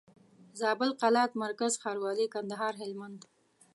[0.59, 3.21] زابل قلات مرکز ښاروالي کندهار هلمند